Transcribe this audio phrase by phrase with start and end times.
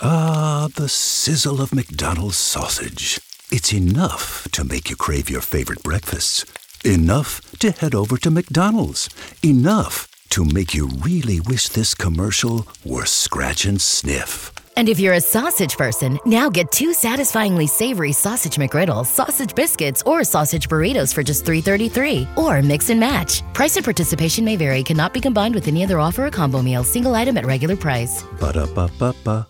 [0.00, 3.18] Ah, the sizzle of McDonald's sausage.
[3.50, 6.44] It's enough to make you crave your favorite breakfasts.
[6.84, 9.08] Enough to head over to McDonald's.
[9.42, 14.52] Enough to make you really wish this commercial were scratch and sniff.
[14.76, 20.04] And if you're a sausage person, now get two satisfyingly savory sausage McGriddles, sausage biscuits,
[20.06, 22.36] or sausage burritos for just $3.33.
[22.36, 23.42] Or mix and match.
[23.52, 26.84] Price and participation may vary, cannot be combined with any other offer or combo meal,
[26.84, 28.22] single item at regular price.
[28.38, 29.47] Ba-da-ba-ba-ba.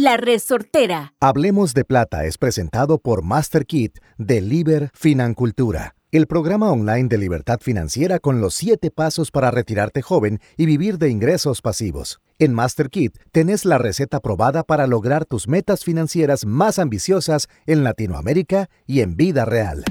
[0.00, 1.12] La Resortera.
[1.20, 7.18] Hablemos de Plata es presentado por Master Kit de Liber Financultura, el programa online de
[7.18, 12.18] libertad financiera con los 7 pasos para retirarte joven y vivir de ingresos pasivos.
[12.38, 17.84] En Master Kit tenés la receta probada para lograr tus metas financieras más ambiciosas en
[17.84, 19.84] Latinoamérica y en vida real.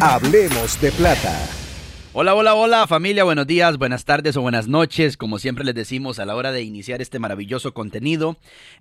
[0.00, 1.48] Hablemos de Plata.
[2.12, 6.18] Hola, hola, hola familia, buenos días, buenas tardes o buenas noches, como siempre les decimos
[6.18, 8.36] a la hora de iniciar este maravilloso contenido.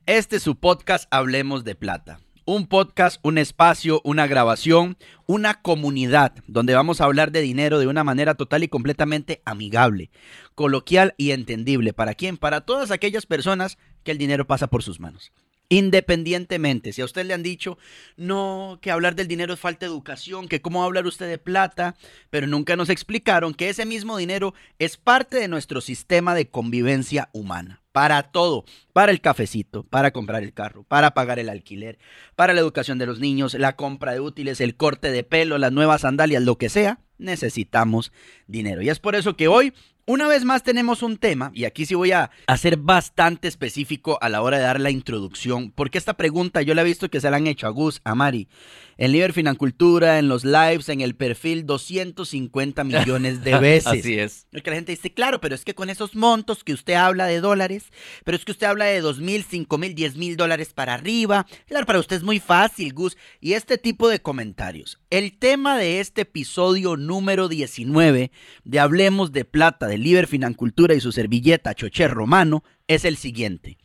[0.05, 2.19] Este es su podcast Hablemos de Plata.
[2.45, 7.87] Un podcast, un espacio, una grabación, una comunidad donde vamos a hablar de dinero de
[7.87, 10.09] una manera total y completamente amigable,
[10.55, 11.93] coloquial y entendible.
[11.93, 12.37] ¿Para quién?
[12.37, 15.31] Para todas aquellas personas que el dinero pasa por sus manos.
[15.73, 17.79] Independientemente, si a usted le han dicho,
[18.15, 21.95] no, que hablar del dinero es falta de educación, que cómo hablar usted de plata,
[22.29, 27.29] pero nunca nos explicaron que ese mismo dinero es parte de nuestro sistema de convivencia
[27.33, 27.81] humana.
[27.91, 31.97] Para todo, para el cafecito, para comprar el carro, para pagar el alquiler,
[32.35, 35.71] para la educación de los niños, la compra de útiles, el corte de pelo, las
[35.71, 38.11] nuevas sandalias, lo que sea, necesitamos
[38.47, 38.81] dinero.
[38.81, 39.73] Y es por eso que hoy
[40.05, 44.27] una vez más tenemos un tema, y aquí sí voy a hacer bastante específico a
[44.27, 47.31] la hora de dar la introducción, porque esta pregunta yo la he visto que se
[47.31, 48.49] la han hecho a Gus, a Mari,
[48.97, 53.87] en Liber Financultura, en los lives, en el perfil, 250 millones de veces.
[53.87, 54.45] Así es.
[54.51, 57.39] que la gente dice, claro, pero es que con esos montos que usted habla de
[57.39, 57.85] dólares,
[58.25, 61.47] pero es que usted habla de 2 mil, 5 mil, 10 mil dólares para arriba,
[61.65, 64.99] claro, para usted es muy fácil, Gus, y este tipo de comentarios.
[65.09, 68.31] El tema de este episodio número 19
[68.63, 73.77] de Hablemos de Plata, de Liber Financultura y su servilleta Chocher Romano es el siguiente.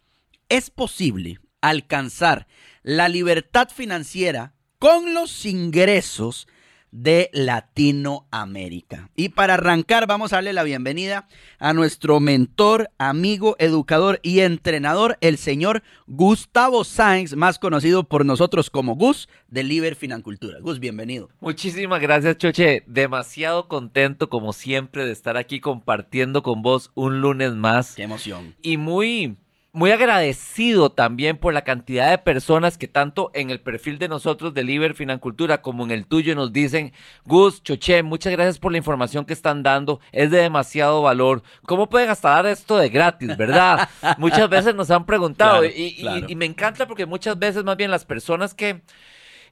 [0.48, 2.46] ¿Es posible alcanzar
[2.82, 6.48] la libertad financiera con los ingresos
[6.90, 9.10] de Latinoamérica.
[9.16, 11.28] Y para arrancar, vamos a darle la bienvenida
[11.58, 18.70] a nuestro mentor, amigo, educador y entrenador, el señor Gustavo Sáenz, más conocido por nosotros
[18.70, 20.58] como Gus de Liber Financultura.
[20.60, 21.28] Gus, bienvenido.
[21.40, 22.82] Muchísimas gracias, Choche.
[22.86, 27.94] Demasiado contento, como siempre, de estar aquí compartiendo con vos un lunes más.
[27.94, 28.54] Qué emoción.
[28.62, 29.36] Y muy
[29.78, 34.52] muy agradecido también por la cantidad de personas que tanto en el perfil de nosotros
[34.52, 36.92] de Liber Financultura como en el tuyo nos dicen,
[37.24, 41.44] Gus, Choche, muchas gracias por la información que están dando, es de demasiado valor.
[41.62, 43.88] ¿Cómo pueden hasta dar esto de gratis, verdad?
[44.18, 48.04] muchas veces nos han preguntado y, y me encanta porque muchas veces más bien las
[48.04, 48.82] personas que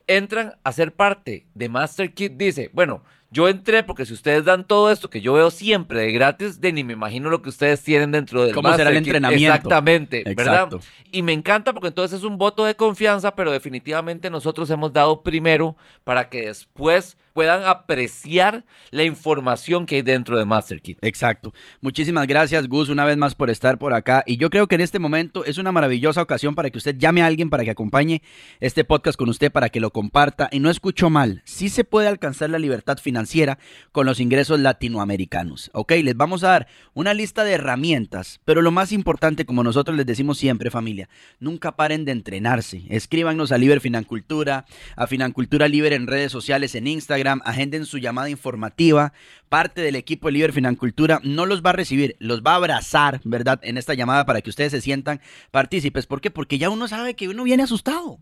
[0.08, 4.66] entran a ser parte de Master Kit dice, bueno, yo entré porque si ustedes dan
[4.66, 7.82] todo esto que yo veo siempre de gratis, de ni me imagino lo que ustedes
[7.82, 9.54] tienen dentro del ¿Cómo será el entrenamiento?
[9.54, 10.68] Exactamente, ¿verdad?
[11.10, 15.22] Y me encanta porque entonces es un voto de confianza, pero definitivamente nosotros hemos dado
[15.22, 20.98] primero para que después puedan apreciar la información que hay dentro de MasterKit.
[21.02, 21.52] Exacto.
[21.82, 24.24] Muchísimas gracias, Gus, una vez más por estar por acá.
[24.26, 27.20] Y yo creo que en este momento es una maravillosa ocasión para que usted llame
[27.20, 28.22] a alguien para que acompañe
[28.58, 30.48] este podcast con usted, para que lo comparta.
[30.50, 33.58] Y no escucho mal, sí se puede alcanzar la libertad financiera
[33.92, 35.70] con los ingresos latinoamericanos.
[35.72, 39.96] Ok, les vamos a dar una lista de herramientas, pero lo más importante, como nosotros
[39.96, 41.08] les decimos siempre, familia,
[41.40, 42.82] nunca paren de entrenarse.
[42.90, 44.66] Escríbanos a Liber Financultura,
[44.96, 49.14] a Financultura Libre en redes sociales, en Instagram agenden su llamada informativa.
[49.48, 53.22] Parte del equipo de Liber Financultura no los va a recibir, los va a abrazar,
[53.24, 53.60] ¿verdad?
[53.62, 56.06] En esta llamada para que ustedes se sientan partícipes.
[56.06, 56.30] ¿Por qué?
[56.30, 58.18] Porque ya uno sabe que uno viene asustado.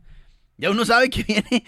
[0.57, 1.65] Ya uno sabe que viene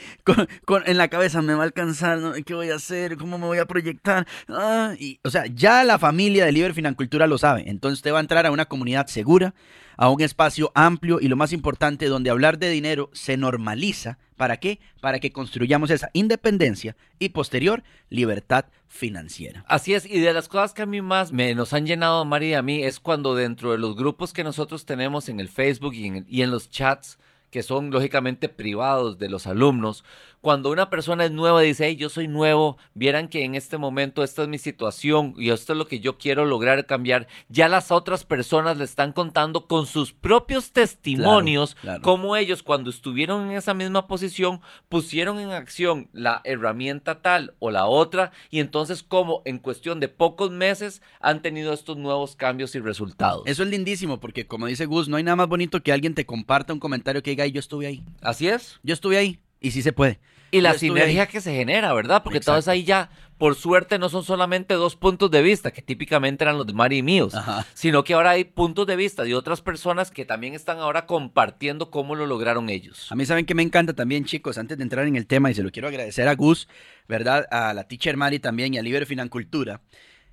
[0.64, 3.16] con, en la cabeza, me va a alcanzar, ¿qué voy a hacer?
[3.16, 4.26] ¿Cómo me voy a proyectar?
[4.48, 7.64] Ah, y, o sea, ya la familia de Liber Financultura lo sabe.
[7.68, 9.54] Entonces usted va a entrar a una comunidad segura,
[9.96, 14.18] a un espacio amplio y lo más importante, donde hablar de dinero se normaliza.
[14.36, 14.80] ¿Para qué?
[15.00, 19.64] Para que construyamos esa independencia y posterior libertad financiera.
[19.66, 22.58] Así es, y de las cosas que a mí más me nos han llenado, María,
[22.58, 26.42] a mí, es cuando dentro de los grupos que nosotros tenemos en el Facebook y
[26.42, 27.18] en los chats,
[27.56, 30.04] que son lógicamente privados de los alumnos,
[30.42, 33.78] cuando una persona es nueva y dice, hey, yo soy nuevo, vieran que en este
[33.78, 37.68] momento esta es mi situación y esto es lo que yo quiero lograr cambiar, ya
[37.68, 42.02] las otras personas le están contando con sus propios testimonios claro.
[42.02, 44.60] cómo ellos cuando estuvieron en esa misma posición
[44.90, 50.08] pusieron en acción la herramienta tal o la otra y entonces cómo en cuestión de
[50.08, 53.44] pocos meses han tenido estos nuevos cambios y resultados.
[53.46, 56.26] Eso es lindísimo porque como dice Gus, no hay nada más bonito que alguien te
[56.26, 58.04] comparta un comentario que diga, "Ay, yo estuve ahí.
[58.20, 58.78] Así es.
[58.82, 60.20] Yo estuve ahí y sí se puede.
[60.52, 61.28] Y la Yo sinergia ahí.
[61.28, 62.22] que se genera, ¿verdad?
[62.22, 62.52] Porque Exacto.
[62.60, 66.56] todos ahí ya, por suerte, no son solamente dos puntos de vista, que típicamente eran
[66.56, 67.66] los de Mari y míos, Ajá.
[67.74, 71.90] sino que ahora hay puntos de vista de otras personas que también están ahora compartiendo
[71.90, 73.10] cómo lo lograron ellos.
[73.10, 75.54] A mí saben que me encanta también, chicos, antes de entrar en el tema, y
[75.54, 76.68] se lo quiero agradecer a Gus,
[77.08, 77.46] ¿verdad?
[77.50, 79.82] A la teacher Mari también y a Liber Financultura,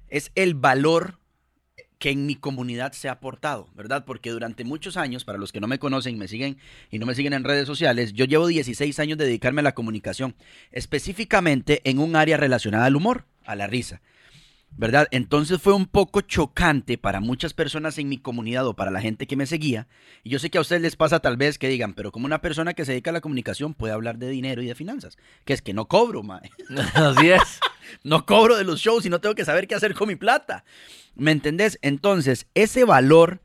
[0.09, 1.17] es el valor
[2.03, 4.03] que en mi comunidad se ha aportado, ¿verdad?
[4.03, 6.57] Porque durante muchos años, para los que no me conocen, me siguen
[6.91, 9.73] y no me siguen en redes sociales, yo llevo 16 años de dedicarme a la
[9.73, 10.35] comunicación,
[10.73, 14.01] específicamente en un área relacionada al humor, a la risa.
[14.77, 15.07] ¿Verdad?
[15.11, 19.27] Entonces fue un poco chocante para muchas personas en mi comunidad o para la gente
[19.27, 19.87] que me seguía.
[20.23, 22.41] Y yo sé que a ustedes les pasa tal vez que digan, pero como una
[22.41, 25.17] persona que se dedica a la comunicación puede hablar de dinero y de finanzas.
[25.45, 26.49] Que es que no cobro, mae.
[26.93, 27.41] Así es.
[28.03, 30.63] No cobro de los shows y no tengo que saber qué hacer con mi plata.
[31.15, 31.77] ¿Me entendés?
[31.81, 33.41] Entonces, ese valor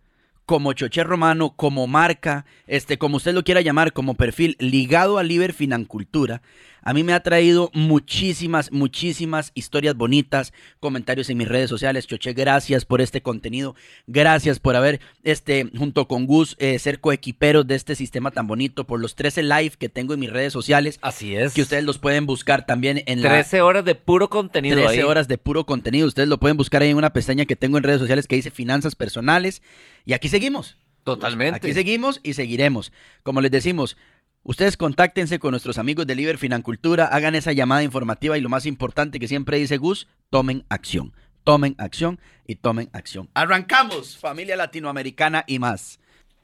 [0.49, 5.23] como Choché Romano, como marca, este, como usted lo quiera llamar, como perfil ligado a
[5.23, 6.41] Liber Financultura,
[6.89, 12.07] a mí me ha traído muchísimas, muchísimas historias bonitas, comentarios en mis redes sociales.
[12.07, 13.75] Choché, gracias por este contenido.
[14.07, 18.87] Gracias por haber, este, junto con Gus, eh, ser coequiperos de este sistema tan bonito,
[18.87, 21.53] por los 13 live que tengo en mis redes sociales, Así es.
[21.53, 23.33] que ustedes los pueden buscar también en la...
[23.33, 25.03] 13 horas de puro contenido 13 ahí.
[25.03, 26.07] horas de puro contenido.
[26.07, 28.51] Ustedes lo pueden buscar ahí en una pestaña que tengo en redes sociales que dice
[28.51, 29.61] finanzas personales.
[30.07, 30.79] Y aquí seguimos.
[31.05, 31.57] Totalmente.
[31.57, 32.93] Aquí seguimos y seguiremos.
[33.23, 33.99] Como les decimos,
[34.49, 38.65] ustedes contáctense con nuestros amigos de Liber Financultura, hagan esa llamada informativa y lo más
[38.65, 41.13] importante que siempre dice Gus, tomen acción.
[41.45, 43.29] Tomen acción y tomen acción.
[43.35, 46.01] Arrancamos, familia latinoamericana y más.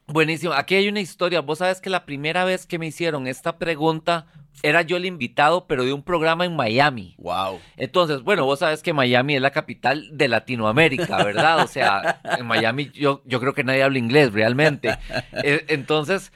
[0.06, 0.52] Buenísimo.
[0.52, 1.40] Aquí hay una historia.
[1.40, 4.26] Vos sabes que la primera vez que me hicieron esta pregunta
[4.62, 7.14] era yo el invitado, pero de un programa en Miami.
[7.18, 7.58] Wow.
[7.78, 11.64] Entonces, bueno, vos sabes que Miami es la capital de Latinoamérica, ¿verdad?
[11.64, 14.96] O sea, en Miami yo, yo creo que nadie habla inglés realmente.
[15.42, 16.32] Eh, Entonces,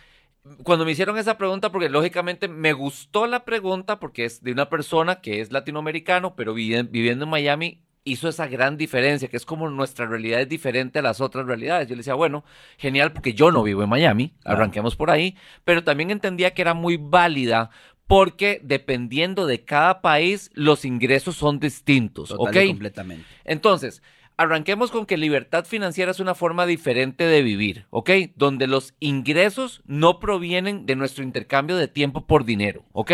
[0.63, 4.69] cuando me hicieron esa pregunta, porque lógicamente me gustó la pregunta, porque es de una
[4.69, 9.45] persona que es latinoamericano, pero vivi- viviendo en Miami, hizo esa gran diferencia, que es
[9.45, 11.89] como nuestra realidad es diferente a las otras realidades.
[11.89, 12.45] Yo le decía, bueno,
[12.79, 16.75] genial, porque yo no vivo en Miami, arranquemos por ahí, pero también entendía que era
[16.75, 17.71] muy válida
[18.07, 22.65] porque dependiendo de cada país, los ingresos son distintos, Total ¿ok?
[22.65, 23.27] y completamente.
[23.45, 24.03] Entonces,
[24.39, 28.11] arranquemos con que libertad financiera es una forma diferente de vivir, ¿ok?
[28.37, 33.13] Donde los ingresos no provienen de nuestro intercambio de tiempo por dinero, ¿ok?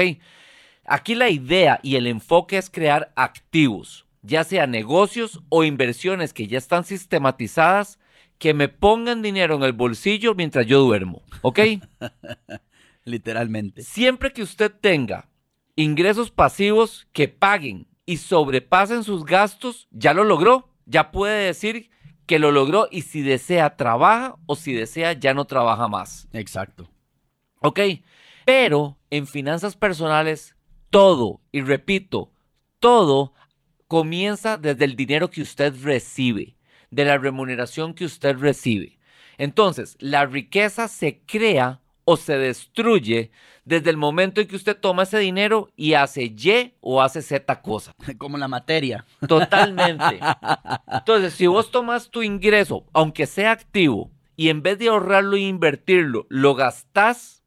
[0.84, 6.46] Aquí la idea y el enfoque es crear activos, ya sea negocios o inversiones que
[6.46, 7.98] ya están sistematizadas,
[8.38, 11.60] que me pongan dinero en el bolsillo mientras yo duermo, ¿ok?
[13.04, 13.82] Literalmente.
[13.82, 15.30] Siempre que usted tenga
[15.74, 20.73] ingresos pasivos que paguen y sobrepasen sus gastos, ya lo logró.
[20.86, 21.90] Ya puede decir
[22.26, 26.28] que lo logró y si desea trabaja o si desea ya no trabaja más.
[26.32, 26.88] Exacto.
[27.60, 27.80] ¿Ok?
[28.44, 30.54] Pero en finanzas personales,
[30.90, 32.30] todo, y repito,
[32.78, 33.32] todo
[33.88, 36.56] comienza desde el dinero que usted recibe,
[36.90, 38.98] de la remuneración que usted recibe.
[39.38, 43.30] Entonces, la riqueza se crea o se destruye
[43.64, 47.62] desde el momento en que usted toma ese dinero y hace Y o hace Z
[47.62, 47.94] cosa.
[48.18, 49.06] Como la materia.
[49.26, 50.20] Totalmente.
[50.92, 55.40] Entonces, si vos tomas tu ingreso, aunque sea activo, y en vez de ahorrarlo e
[55.40, 57.44] invertirlo, lo gastás,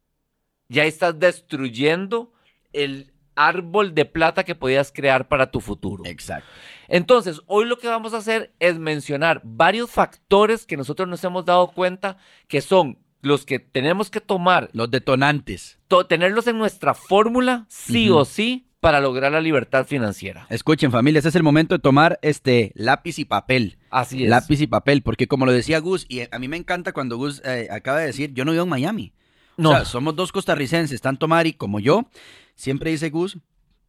[0.69, 2.31] ya estás destruyendo
[2.73, 6.03] el árbol de plata que podías crear para tu futuro.
[6.05, 6.47] Exacto.
[6.87, 11.45] Entonces, hoy lo que vamos a hacer es mencionar varios factores que nosotros nos hemos
[11.45, 12.97] dado cuenta que son
[13.27, 15.77] los que tenemos que tomar, Los detonantes.
[15.87, 20.45] to- tenerlos en nuestra fórmula, sí o sí, para lograr la libertad financiera.
[20.49, 23.77] Escuchen, familia, este es el momento de tomar este lápiz y papel.
[23.89, 24.29] Así es.
[24.29, 27.41] Lápiz y papel, porque como lo decía Gus, y a mí me encanta cuando Gus
[27.45, 29.13] eh, acaba de decir, yo no vivo en Miami.
[29.57, 29.71] No.
[29.71, 32.07] O sea, somos dos costarricenses, tanto Mari como yo.
[32.55, 33.39] Siempre dice Gus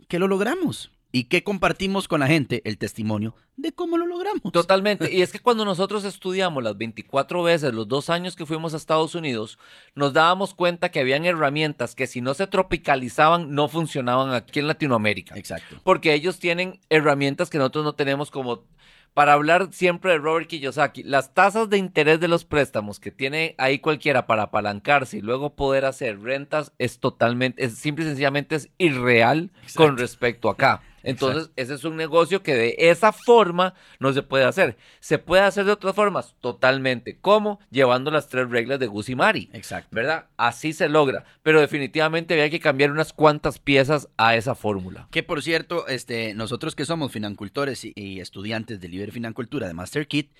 [0.08, 0.90] que lo logramos.
[1.10, 2.62] ¿Y qué compartimos con la gente?
[2.64, 4.52] El testimonio de cómo lo logramos.
[4.52, 5.12] Totalmente.
[5.12, 8.76] Y es que cuando nosotros estudiamos las 24 veces, los dos años que fuimos a
[8.76, 9.58] Estados Unidos,
[9.94, 14.68] nos dábamos cuenta que habían herramientas que si no se tropicalizaban, no funcionaban aquí en
[14.68, 15.36] Latinoamérica.
[15.36, 15.76] Exacto.
[15.82, 18.64] Porque ellos tienen herramientas que nosotros no tenemos como
[19.12, 23.56] para hablar siempre de Robert Kiyosaki, las tasas de interés de los préstamos que tiene
[23.58, 28.54] ahí cualquiera para apalancarse y luego poder hacer rentas es totalmente, es simple y sencillamente
[28.54, 30.82] es irreal con respecto acá.
[31.02, 34.76] Entonces, ese es un negocio que de esa forma no se puede hacer.
[35.00, 37.18] Se puede hacer de otras formas, totalmente.
[37.20, 37.60] ¿Cómo?
[37.70, 39.50] Llevando las tres reglas de Gusimari.
[39.52, 39.88] Exacto.
[39.92, 40.26] ¿Verdad?
[40.36, 41.24] Así se logra.
[41.42, 45.08] Pero definitivamente había que cambiar unas cuantas piezas a esa fórmula.
[45.10, 49.74] Que por cierto, este, nosotros que somos financultores y, y estudiantes de Libre Financultura de
[49.74, 50.30] Master Kit,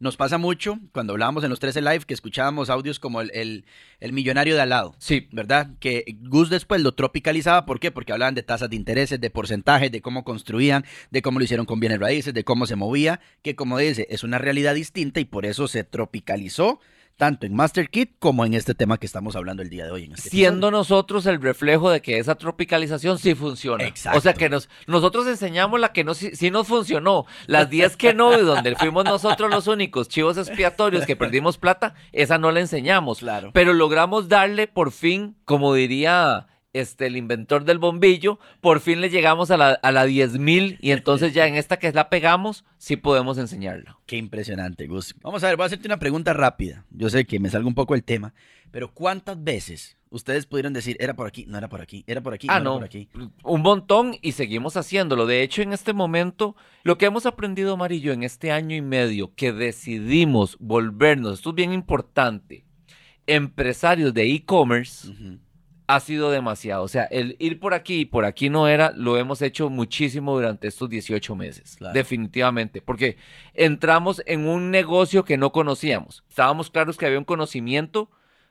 [0.00, 3.64] nos pasa mucho cuando hablábamos en los 13 Live que escuchábamos audios como el, el,
[4.00, 4.94] el millonario de al lado.
[4.98, 5.28] Sí.
[5.32, 5.70] ¿Verdad?
[5.80, 7.66] Que Gus después lo tropicalizaba.
[7.66, 7.90] ¿Por qué?
[7.90, 11.66] Porque hablaban de tasas de intereses, de porcentajes, de cómo construían, de cómo lo hicieron
[11.66, 13.20] con bienes raíces, de cómo se movía.
[13.42, 16.80] Que como dice, es una realidad distinta y por eso se tropicalizó
[17.18, 20.04] tanto en Master Kit como en este tema que estamos hablando el día de hoy.
[20.04, 20.78] En este Siendo episodio.
[20.78, 23.84] nosotros el reflejo de que esa tropicalización sí funciona.
[23.84, 24.18] Exacto.
[24.18, 27.26] O sea que nos, nosotros enseñamos la que no, sí, sí nos funcionó.
[27.46, 31.94] Las 10 que no, y donde fuimos nosotros los únicos chivos expiatorios que perdimos plata,
[32.12, 33.18] esa no la enseñamos.
[33.18, 33.50] Claro.
[33.52, 36.46] Pero logramos darle por fin, como diría
[36.78, 40.90] este, el inventor del bombillo, por fin le llegamos a la, a la 10.000 y
[40.92, 43.98] entonces ya en esta que la pegamos, sí podemos enseñarla.
[44.06, 45.14] Qué impresionante, Gus.
[45.22, 46.84] Vamos a ver, voy a hacerte una pregunta rápida.
[46.90, 48.34] Yo sé que me salga un poco el tema,
[48.70, 52.32] pero ¿cuántas veces ustedes pudieron decir, era por aquí, no era por aquí, era por
[52.32, 52.70] aquí, Ah, no, no.
[52.70, 53.08] era por aquí?
[53.44, 55.26] Un montón y seguimos haciéndolo.
[55.26, 59.34] De hecho, en este momento, lo que hemos aprendido, Amarillo, en este año y medio
[59.34, 62.64] que decidimos volvernos, esto es bien importante,
[63.26, 65.12] empresarios de e-commerce.
[65.88, 66.84] Ha sido demasiado.
[66.84, 70.34] O sea, el ir por aquí y por aquí no era, lo hemos hecho muchísimo
[70.34, 71.76] durante estos 18 meses.
[71.78, 71.94] Claro.
[71.94, 72.82] Definitivamente.
[72.82, 73.16] Porque
[73.54, 76.24] entramos en un negocio que no conocíamos.
[76.28, 78.10] Estábamos claros que había un conocimiento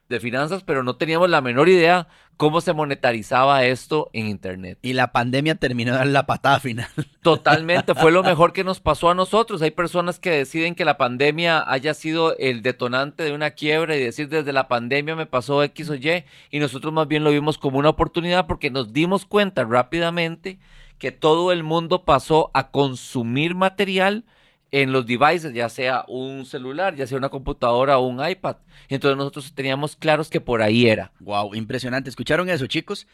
[0.10, 4.78] de finanzas, pero no teníamos la menor idea cómo se monetarizaba esto en Internet.
[4.82, 6.88] Y la pandemia terminó de dar la patada final.
[7.22, 9.62] Totalmente, fue lo mejor que nos pasó a nosotros.
[9.62, 14.04] Hay personas que deciden que la pandemia haya sido el detonante de una quiebra y
[14.04, 17.58] decir desde la pandemia me pasó X o Y y nosotros más bien lo vimos
[17.58, 20.60] como una oportunidad porque nos dimos cuenta rápidamente
[21.00, 24.26] que todo el mundo pasó a consumir material
[24.72, 28.58] en los devices, ya sea un celular, ya sea una computadora o un iPad.
[28.90, 31.12] Entonces nosotros teníamos claros que por ahí era.
[31.20, 32.10] Wow, impresionante.
[32.10, 33.08] ¿Escucharon eso, chicos?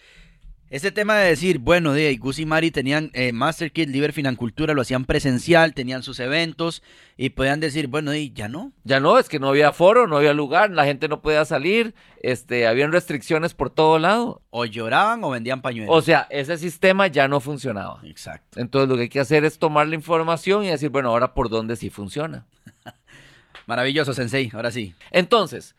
[0.73, 4.73] Este tema de decir, bueno, de Gus y Mari tenían eh, Master Kit, Liber Financultura,
[4.73, 6.81] lo hacían presencial, tenían sus eventos
[7.15, 8.71] y podían decir, bueno, y ya no.
[8.83, 11.93] Ya no, es que no había foro, no había lugar, la gente no podía salir,
[12.23, 14.41] este, habían restricciones por todo lado.
[14.49, 15.95] O lloraban o vendían pañuelos.
[15.95, 18.01] O sea, ese sistema ya no funcionaba.
[18.03, 18.59] Exacto.
[18.59, 21.49] Entonces lo que hay que hacer es tomar la información y decir, bueno, ahora por
[21.49, 22.47] dónde sí funciona.
[23.67, 24.49] Maravilloso, Sensei.
[24.51, 24.95] Ahora sí.
[25.11, 25.75] Entonces,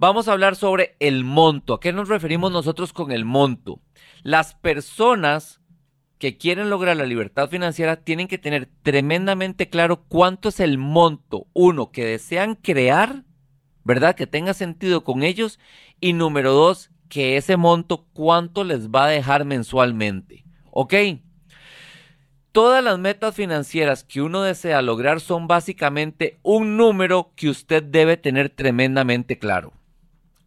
[0.00, 1.74] vamos a hablar sobre el monto.
[1.74, 3.80] ¿A qué nos referimos nosotros con el monto?
[4.22, 5.60] Las personas
[6.18, 11.46] que quieren lograr la libertad financiera tienen que tener tremendamente claro cuánto es el monto,
[11.52, 13.24] uno, que desean crear,
[13.84, 14.14] ¿verdad?
[14.14, 15.60] Que tenga sentido con ellos.
[16.00, 20.44] Y número dos, que ese monto, cuánto les va a dejar mensualmente.
[20.70, 20.94] ¿Ok?
[22.52, 28.16] Todas las metas financieras que uno desea lograr son básicamente un número que usted debe
[28.16, 29.74] tener tremendamente claro.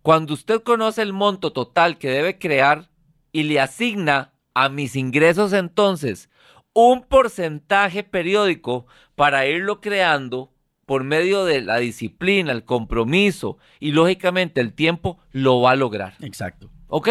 [0.03, 2.89] Cuando usted conoce el monto total que debe crear
[3.31, 6.29] y le asigna a mis ingresos entonces
[6.73, 10.51] un porcentaje periódico para irlo creando
[10.85, 16.15] por medio de la disciplina, el compromiso y lógicamente el tiempo, lo va a lograr.
[16.19, 16.69] Exacto.
[16.87, 17.07] ¿Ok?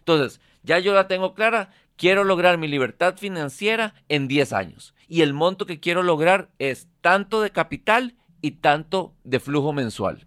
[0.00, 1.70] Entonces, ya yo la tengo clara.
[1.96, 4.94] Quiero lograr mi libertad financiera en 10 años.
[5.06, 10.26] Y el monto que quiero lograr es tanto de capital y tanto de flujo mensual.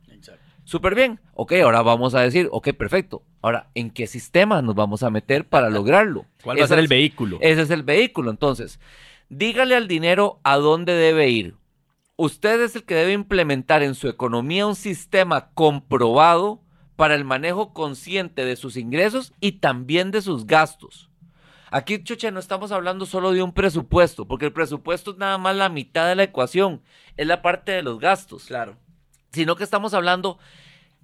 [0.65, 1.19] Súper bien.
[1.36, 3.22] Ok, ahora vamos a decir, ok, perfecto.
[3.41, 6.25] Ahora, ¿en qué sistema nos vamos a meter para lograrlo?
[6.43, 7.38] ¿Cuál va a ser el es- vehículo?
[7.39, 8.31] Ese es el vehículo.
[8.31, 8.79] Entonces,
[9.29, 11.55] dígale al dinero a dónde debe ir.
[12.17, 16.62] Usted es el que debe implementar en su economía un sistema comprobado
[16.95, 21.10] para el manejo consciente de sus ingresos y también de sus gastos.
[21.72, 25.55] Aquí, Chuche, no estamos hablando solo de un presupuesto, porque el presupuesto es nada más
[25.57, 26.81] la mitad de la ecuación,
[27.17, 28.77] es la parte de los gastos Claro.
[29.35, 30.39] Sino que estamos hablando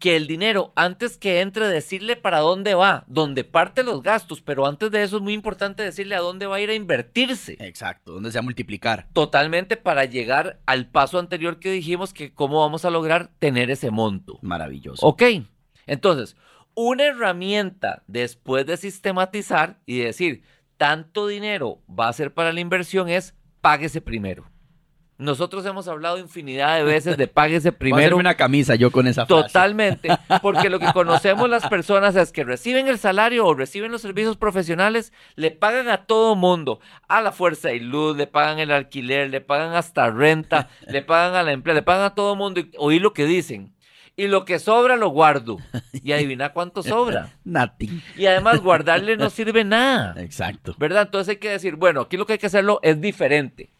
[0.02, 4.66] que el dinero, antes que entre, decirle para dónde va, dónde parte los gastos, pero
[4.66, 7.56] antes de eso es muy importante decirle a dónde va a ir a invertirse.
[7.60, 8.14] Exacto.
[8.14, 9.08] ¿Dónde se va a multiplicar?
[9.14, 13.92] Totalmente para llegar al paso anterior que dijimos que cómo vamos a lograr tener ese
[13.92, 14.40] monto.
[14.42, 15.06] Maravilloso.
[15.06, 15.22] Ok,
[15.86, 16.36] entonces,
[16.74, 20.42] una herramienta después de sistematizar y decir,
[20.78, 24.51] tanto dinero va a ser para la inversión es páguese primero.
[25.22, 28.18] Nosotros hemos hablado infinidad de veces de páguese primero.
[28.18, 29.44] una camisa yo con esa frase.
[29.44, 30.10] Totalmente,
[30.42, 34.36] porque lo que conocemos las personas es que reciben el salario o reciben los servicios
[34.36, 39.30] profesionales, le pagan a todo mundo, a la fuerza y luz, le pagan el alquiler,
[39.30, 42.72] le pagan hasta renta, le pagan a la empresa, le pagan a todo mundo y
[42.80, 43.76] oí lo que dicen.
[44.18, 45.58] Y lo que sobra lo guardo.
[45.94, 47.30] Y adivina cuánto sobra.
[47.44, 48.02] Nati.
[48.18, 50.22] Y además guardarle no sirve nada.
[50.22, 50.76] Exacto.
[50.78, 51.04] ¿Verdad?
[51.04, 53.72] Entonces hay que decir, bueno, aquí lo que hay que hacerlo es diferente.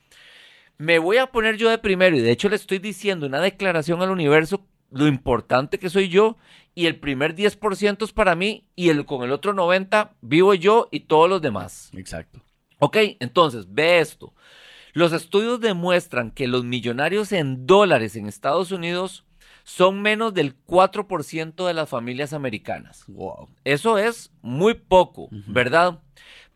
[0.82, 4.02] Me voy a poner yo de primero y de hecho le estoy diciendo una declaración
[4.02, 6.38] al universo, lo importante que soy yo
[6.74, 10.90] y el primer 10% es para mí y el, con el otro 90% vivo yo
[10.92, 11.92] y todos los demás.
[11.96, 12.42] Exacto.
[12.80, 14.34] Ok, entonces ve esto.
[14.94, 19.24] Los estudios demuestran que los millonarios en dólares en Estados Unidos
[19.64, 23.04] son menos del 4% de las familias americanas.
[23.08, 23.50] Wow.
[23.66, 26.00] Eso es muy poco, ¿verdad?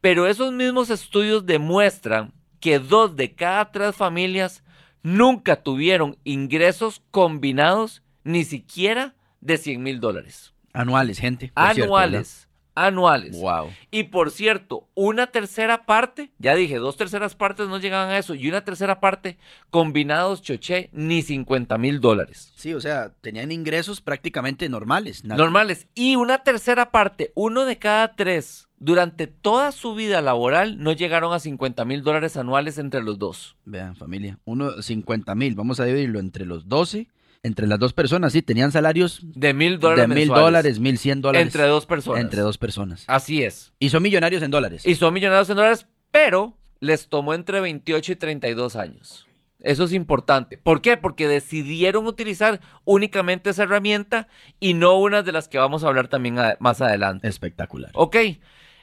[0.01, 2.33] Pero esos mismos estudios demuestran
[2.65, 4.63] que dos de cada tres familias
[5.03, 10.55] nunca tuvieron ingresos combinados ni siquiera de 100 mil dólares.
[10.73, 11.51] Anuales, gente.
[11.75, 12.44] cierto,
[12.75, 13.39] Anuales.
[13.39, 13.69] Wow.
[13.89, 18.35] Y por cierto, una tercera parte, ya dije, dos terceras partes no llegaban a eso,
[18.35, 19.37] y una tercera parte
[19.69, 22.53] combinados, choché, ni 50 mil dólares.
[22.55, 25.23] Sí, o sea, tenían ingresos prácticamente normales.
[25.23, 25.87] Normales.
[25.95, 31.33] Y una tercera parte, uno de cada tres, durante toda su vida laboral, no llegaron
[31.33, 33.55] a 50 mil dólares anuales entre los dos.
[33.65, 34.39] Vean, familia.
[34.45, 35.55] Uno, 50 mil.
[35.55, 37.07] Vamos a dividirlo entre los 12.
[37.45, 40.09] Entre las dos personas, sí, tenían salarios De mil dólares.
[40.09, 41.45] de mil dólares, mil cien dólares.
[41.47, 42.21] Entre dos personas.
[42.21, 43.03] Entre dos personas.
[43.07, 43.71] Así es.
[43.79, 44.85] Y son millonarios en dólares.
[44.85, 49.27] Y son millonarios en dólares, pero les tomó entre 28 y 32 años.
[49.59, 50.57] Eso es importante.
[50.57, 50.97] ¿Por qué?
[50.97, 54.27] Porque decidieron utilizar únicamente esa herramienta
[54.59, 57.27] y no una de las que vamos a hablar también a- más adelante.
[57.27, 57.89] Espectacular.
[57.93, 58.15] Ok,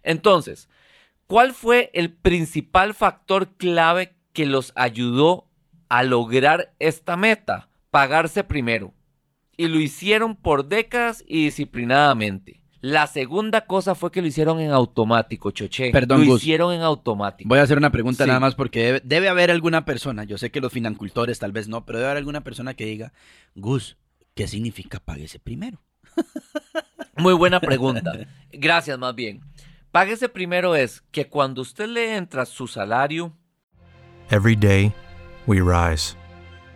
[0.02, 0.68] entonces,
[1.26, 5.46] ¿cuál fue el principal factor clave que los ayudó
[5.88, 7.68] a lograr esta meta?
[7.92, 8.92] Pagarse primero.
[9.56, 12.60] Y lo hicieron por décadas y disciplinadamente.
[12.80, 15.90] La segunda cosa fue que lo hicieron en automático, Choché.
[15.92, 16.42] Perdón, lo Gus.
[16.42, 17.48] hicieron en automático.
[17.48, 18.28] Voy a hacer una pregunta Sí.
[18.28, 21.68] nada más porque debe, debe haber alguna persona, yo sé que los financultores tal vez
[21.68, 23.12] no, pero debe haber alguna persona que diga,
[23.54, 23.98] Gus,
[24.34, 25.80] ¿qué significa páguese primero?
[27.18, 28.12] Muy buena pregunta.
[28.52, 29.42] Gracias, más bien.
[29.92, 33.36] Páguese primero es que cuando usted le entra su salario,
[34.30, 34.92] Every day,
[35.46, 36.16] we rise,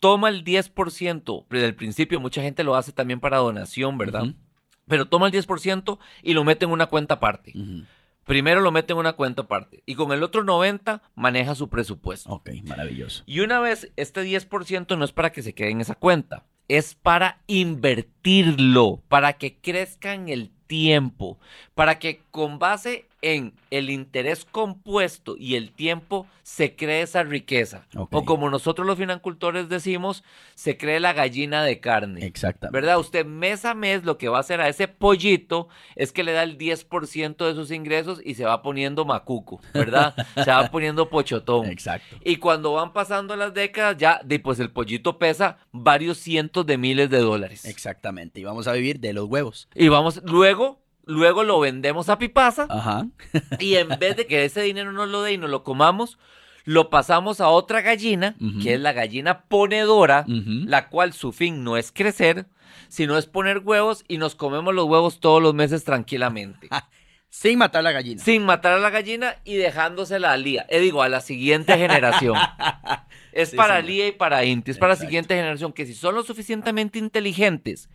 [0.00, 1.46] toma el 10%.
[1.48, 4.26] Del principio mucha gente lo hace también para donación, ¿verdad?
[4.86, 7.52] Pero toma el 10% y lo mete en una cuenta aparte.
[8.24, 9.82] Primero lo mete en una cuenta aparte.
[9.86, 12.30] Y con el otro 90% maneja su presupuesto.
[12.30, 13.22] Ok, maravilloso.
[13.26, 16.94] Y una vez este 10% no es para que se quede en esa cuenta, es
[16.94, 21.38] para invertirlo, para que crezca en el tiempo,
[21.74, 27.86] para que con base en el interés compuesto y el tiempo se cree esa riqueza.
[27.96, 30.22] O como nosotros los financultores decimos,
[30.54, 32.26] se cree la gallina de carne.
[32.26, 32.78] Exactamente.
[32.78, 32.98] ¿Verdad?
[32.98, 36.32] Usted mes a mes lo que va a hacer a ese pollito es que le
[36.32, 40.14] da el 10% de sus ingresos y se va poniendo macuco, ¿verdad?
[40.44, 41.70] se va poniendo pochotón.
[41.70, 42.16] Exacto.
[42.22, 47.08] Y cuando van pasando las décadas, ya, pues el pollito pesa varios cientos de miles
[47.08, 47.64] de dólares.
[47.64, 48.40] Exactamente.
[48.40, 49.66] Y vamos a vivir de los huevos.
[49.74, 53.06] Y vamos, luego, luego lo vendemos a Pipasa Ajá.
[53.58, 56.18] y en vez de que ese dinero nos lo dé y nos lo comamos,
[56.64, 61.76] lo pasamos a otra gallina, que es la gallina ponedora, la cual su fin no
[61.76, 62.46] es crecer,
[62.88, 66.68] sino es poner huevos y nos comemos los huevos todos los meses tranquilamente.
[67.28, 68.22] Sin matar la gallina.
[68.22, 70.66] sin matar a la gallina y dejándosela a Lía.
[70.68, 72.38] Eh, digo, a la siguiente generación.
[73.32, 73.90] es Sí, para señor.
[73.90, 77.90] Lía y para Inti, es para la siguiente generación, que si son lo suficientemente inteligentes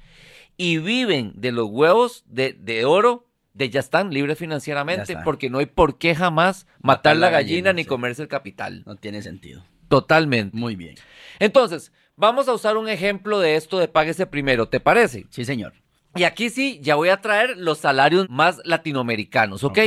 [0.60, 5.60] y viven de los huevos de, de oro, de ya están libres financieramente, porque no
[5.60, 7.88] hay por qué jamás matar, la gallina, ni sí.
[7.88, 8.84] comerse el capital.
[8.86, 9.64] No tiene sentido.
[9.88, 10.56] Totalmente.
[10.58, 10.96] Muy bien.
[11.40, 15.28] Entonces, vamos a usar un ejemplo de esto de páguese primero, ¿te parece?
[15.30, 15.76] Sí, señor.
[16.16, 19.80] Y aquí sí, ya voy a traer los salarios más latinoamericanos, ¿ok?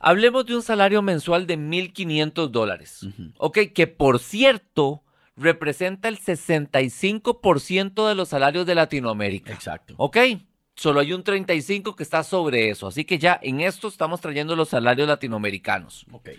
[0.00, 3.06] Hablemos de un salario mensual de 1.500 dólares.
[3.38, 3.58] ¿ok?
[3.72, 5.03] Que por cierto
[5.36, 9.94] representa el 65% de los salarios de Latinoamérica, Exacto.
[9.96, 10.18] ¿ok?
[10.76, 14.56] Solo hay un 35 que está sobre eso, así que ya en esto estamos trayendo
[14.56, 16.06] los salarios latinoamericanos.
[16.10, 16.30] Ok.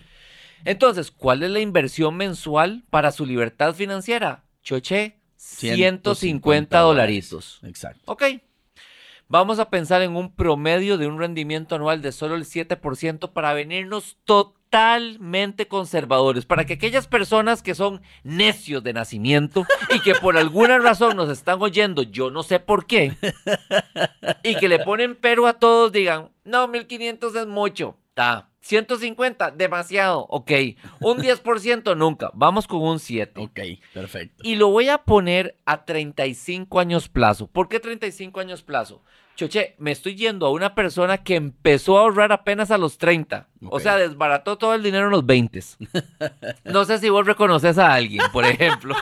[0.65, 4.43] Entonces, ¿cuál es la inversión mensual para su libertad financiera?
[4.61, 7.59] Choche, 150 dolaritos.
[7.63, 8.01] Exacto.
[8.05, 8.23] Ok.
[9.27, 13.53] Vamos a pensar en un promedio de un rendimiento anual de solo el 7% para
[13.53, 14.64] venirnos totalmente
[15.67, 21.15] conservadores, para que aquellas personas que son necios de nacimiento y que por alguna razón
[21.15, 23.15] nos están oyendo, yo no sé por qué,
[24.43, 28.49] y que le ponen pero a todos, digan, no, 1500 es mucho, está.
[28.61, 30.51] 150, demasiado, ok.
[30.99, 32.31] Un 10%, nunca.
[32.33, 33.39] Vamos con un 7.
[33.39, 33.59] Ok,
[33.93, 34.41] perfecto.
[34.43, 37.45] Y lo voy a poner a 35 años plazo.
[37.45, 39.03] ¿Por qué 35 años plazo?
[39.35, 43.49] Choche, me estoy yendo a una persona que empezó a ahorrar apenas a los 30.
[43.69, 45.59] O sea, desbarató todo el dinero en los 20.
[46.63, 48.95] No sé si vos reconoces a alguien, por ejemplo.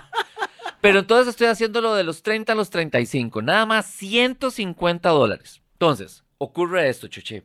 [0.81, 3.41] Pero entonces estoy haciendo lo de los 30 a los 35.
[3.41, 5.61] Nada más 150 dólares.
[5.73, 7.43] Entonces, ocurre esto, Choche.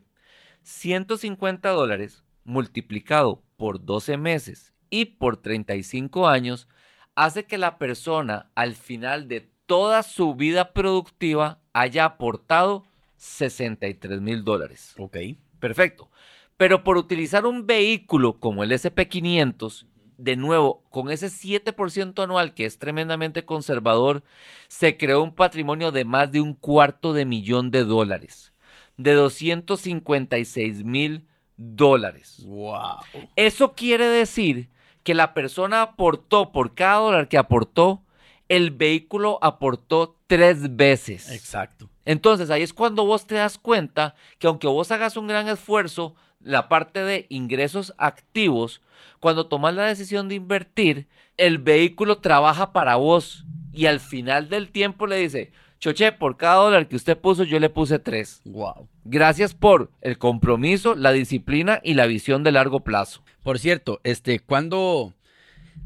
[0.63, 6.67] 150 dólares multiplicado por 12 meses y por 35 años
[7.15, 14.43] hace que la persona al final de toda su vida productiva haya aportado 63 mil
[14.43, 14.95] dólares.
[14.97, 15.17] Ok.
[15.59, 16.09] Perfecto.
[16.57, 19.85] Pero por utilizar un vehículo como el SP500,
[20.17, 24.23] de nuevo, con ese 7% anual que es tremendamente conservador,
[24.67, 28.51] se creó un patrimonio de más de un cuarto de millón de dólares,
[28.97, 31.27] de 256 mil
[31.57, 32.43] dólares.
[32.47, 32.97] Wow.
[33.35, 34.67] Eso quiere decir
[35.03, 38.01] que la persona aportó, por cada dólar que aportó,
[38.49, 41.31] el vehículo aportó tres veces.
[41.31, 41.89] Exacto.
[42.05, 46.15] Entonces ahí es cuando vos te das cuenta que aunque vos hagas un gran esfuerzo,
[46.41, 48.81] la parte de ingresos activos,
[49.19, 51.07] cuando tomas la decisión de invertir,
[51.37, 56.55] el vehículo trabaja para vos y al final del tiempo le dice, Choche, por cada
[56.55, 58.41] dólar que usted puso, yo le puse tres.
[58.43, 58.89] Wow.
[59.05, 63.23] Gracias por el compromiso, la disciplina y la visión de largo plazo.
[63.43, 65.13] Por cierto, este, cuando.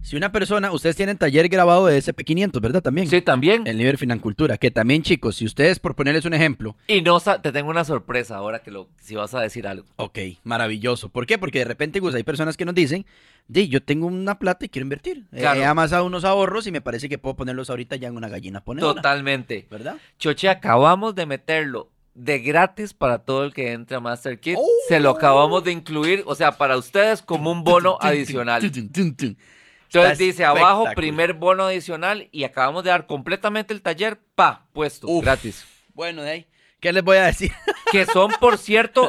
[0.04, 0.72] Si una persona.
[0.74, 2.82] Ustedes tienen taller grabado de SP500, ¿verdad?
[2.82, 3.08] También.
[3.08, 3.66] Sí, también.
[3.66, 4.58] El nivel Financultura.
[4.58, 6.76] Que también, chicos, si ustedes, por ponerles un ejemplo.
[6.88, 9.88] Y no te tengo una sorpresa ahora que lo, si vas a decir algo.
[9.96, 11.08] Ok, maravilloso.
[11.08, 11.38] ¿Por qué?
[11.38, 13.06] Porque de repente, Gus, hay personas que nos dicen,
[13.48, 15.24] di, yo tengo una plata y quiero invertir.
[15.32, 15.62] Eh, Claro.
[15.62, 18.62] He amasado unos ahorros y me parece que puedo ponerlos ahorita ya en una gallina
[18.62, 18.96] ponedora.
[18.96, 19.68] Totalmente.
[19.72, 19.96] ¿Verdad?
[20.20, 24.58] Choche, acabamos de meterlo de gratis para todo el que entre a Master Kit.
[24.60, 24.68] Oh.
[24.90, 28.62] Se lo acabamos de incluir, o sea, para ustedes como un bono adicional.
[30.00, 35.08] Entonces dice abajo, primer bono adicional y acabamos de dar completamente el taller, pa, puesto,
[35.08, 35.24] Uf.
[35.24, 35.66] gratis.
[35.94, 36.48] Bueno, de ahí,
[36.80, 37.52] ¿qué les voy a decir?
[37.92, 39.08] Que son, por cierto,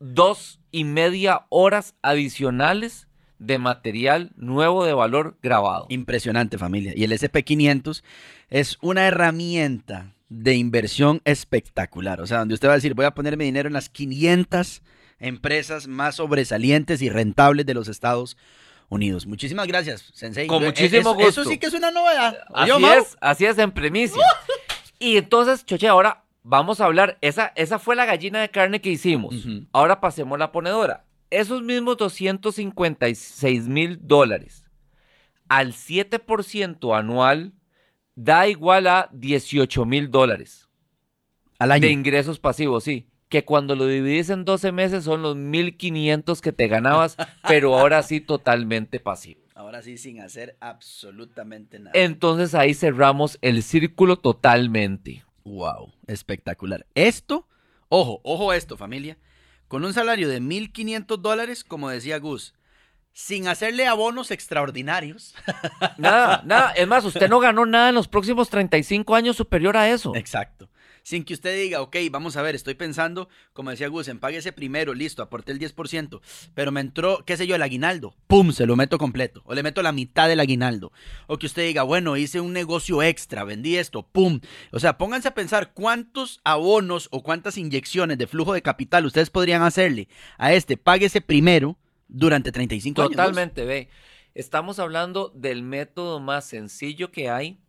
[0.00, 3.06] dos y media horas adicionales
[3.38, 5.86] de material nuevo de valor grabado.
[5.88, 6.94] Impresionante, familia.
[6.96, 8.02] Y el SP500
[8.50, 12.20] es una herramienta de inversión espectacular.
[12.20, 14.82] O sea, donde usted va a decir, voy a poner mi dinero en las 500
[15.20, 18.36] empresas más sobresalientes y rentables de los Estados
[18.88, 19.26] Unidos.
[19.26, 20.46] Muchísimas gracias, Sensei.
[20.46, 21.44] Con Eh, muchísimo eso- Eso gusto.
[21.44, 22.38] sí que es una novedad.
[22.54, 24.24] Así es, así es en primicia.
[24.98, 28.90] Y entonces, Choche, ahora vamos a hablar, esa, esa fue la gallina de carne que
[28.90, 29.34] hicimos.
[29.72, 31.04] Ahora pasemos la ponedora.
[31.30, 34.62] Esos mismos 256 mil dólares
[35.48, 37.52] al 7% anual
[38.14, 40.68] da igual a 18 mil dólares
[41.58, 41.82] Al año.
[41.82, 43.08] de ingresos pasivos, sí.
[43.34, 47.16] Que cuando lo dividís en 12 meses son los 1.500 que te ganabas,
[47.48, 49.40] pero ahora sí totalmente pasivo.
[49.56, 51.90] Ahora sí, sin hacer absolutamente nada.
[51.94, 55.24] Entonces ahí cerramos el círculo totalmente.
[55.42, 56.86] Wow, espectacular.
[56.94, 57.48] Esto,
[57.88, 59.18] ojo, ojo esto, familia.
[59.66, 62.54] Con un salario de 1.500 dólares, como decía Gus,
[63.12, 65.34] sin hacerle abonos extraordinarios.
[65.98, 66.70] Nada, nada.
[66.76, 70.14] Es más, usted no ganó nada en los próximos 35 años superior a eso.
[70.14, 70.68] Exacto.
[71.04, 74.38] Sin que usted diga, ok, vamos a ver, estoy pensando, como decía Gus, en pague
[74.38, 76.22] ese primero, listo, aporté el 10%,
[76.54, 79.62] pero me entró, qué sé yo, el aguinaldo, pum, se lo meto completo, o le
[79.62, 80.92] meto la mitad del aguinaldo,
[81.26, 84.40] o que usted diga, bueno, hice un negocio extra, vendí esto, pum.
[84.72, 89.28] O sea, pónganse a pensar cuántos abonos o cuántas inyecciones de flujo de capital ustedes
[89.28, 91.76] podrían hacerle a este, pague ese primero
[92.08, 93.10] durante 35 años.
[93.10, 93.16] Gus.
[93.16, 93.90] Totalmente, ve.
[94.34, 97.60] Estamos hablando del método más sencillo que hay,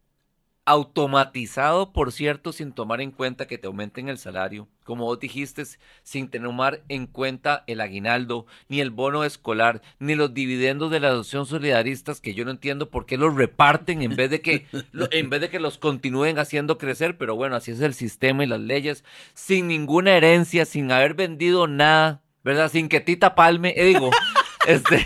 [0.65, 5.63] automatizado, por cierto, sin tomar en cuenta que te aumenten el salario, como vos dijiste,
[6.01, 11.09] sin tomar en cuenta el aguinaldo, ni el bono escolar, ni los dividendos de la
[11.09, 14.65] adopción solidaristas, que yo no entiendo por qué los reparten en vez de que,
[15.11, 18.47] en vez de que los continúen haciendo crecer, pero bueno, así es el sistema y
[18.47, 19.03] las leyes,
[19.35, 22.71] sin ninguna herencia, sin haber vendido nada, ¿verdad?
[22.71, 24.09] Sin que Tita Palme, eh, digo,
[24.67, 25.05] este...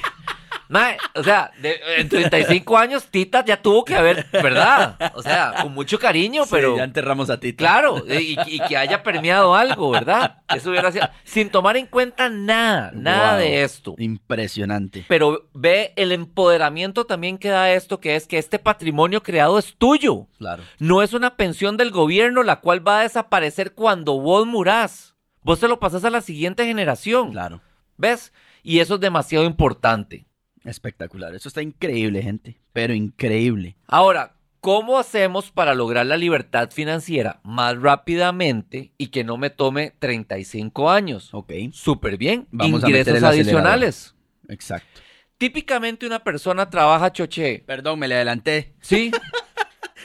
[0.72, 4.96] Mae, o sea, de- en 35 años Tita ya tuvo que haber, ¿verdad?
[5.16, 7.54] O sea, con mucho cariño, Sí, pero ya enterramos a ti.
[7.56, 10.38] claro, y, y que haya permeado algo, ¿verdad?
[10.56, 13.40] Eso hubiera sido, sin tomar en cuenta nada, nada Wow.
[13.40, 13.96] de esto.
[13.98, 15.06] Impresionante.
[15.08, 19.74] Pero ve el empoderamiento también que da esto, que es que este patrimonio creado es
[19.76, 20.28] tuyo.
[20.38, 20.62] Claro.
[20.78, 25.16] No es una pensión del gobierno la cual va a desaparecer cuando vos murás.
[25.42, 27.32] Vos te lo pasas a la siguiente generación.
[27.32, 27.60] Claro.
[27.98, 28.32] ¿Ves?
[28.62, 30.26] Y eso es demasiado importante.
[30.64, 31.34] Espectacular.
[31.36, 32.60] Eso está increíble, gente.
[32.74, 33.76] Pero increíble.
[33.88, 39.94] Ahora, ¿cómo hacemos para lograr la libertad financiera más rápidamente y que no me tome
[40.00, 41.34] 35 años?
[41.34, 41.52] Ok.
[41.72, 42.48] Súper bien.
[42.52, 44.16] Vamos Ingresos adicionales.
[44.48, 45.02] Exacto.
[45.38, 47.64] Típicamente una persona trabaja choche.
[47.66, 48.74] Perdón, me le adelanté.
[48.82, 49.12] Sí,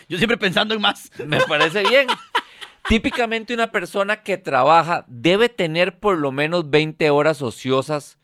[0.09, 1.11] Yo siempre pensando en más.
[1.27, 2.07] me parece bien.
[2.89, 8.19] Típicamente una persona que trabaja debe tener por lo menos 20 horas ociosas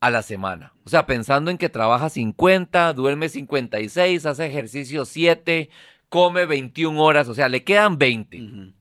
[0.00, 0.72] a la semana.
[0.84, 5.70] O sea, pensando en que trabaja 50, duerme 56, hace ejercicio 7,
[6.08, 8.42] come 21 horas, o sea, le quedan 20.
[8.42, 8.72] Ujú.